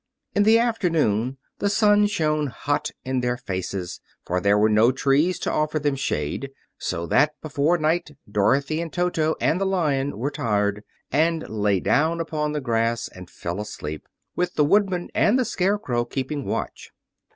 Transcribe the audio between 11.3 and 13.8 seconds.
lay down upon the grass and fell